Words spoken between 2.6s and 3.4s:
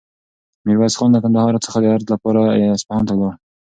اصفهان ته ولاړ.